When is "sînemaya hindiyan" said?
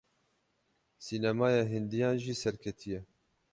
1.05-2.15